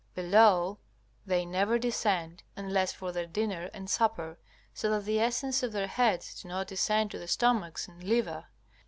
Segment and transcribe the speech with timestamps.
[0.15, 0.79] Below
[1.27, 4.39] they never descend, unless for their dinner and supper,
[4.73, 8.47] so that the essence of their heads do not descend to the stomachs and liver.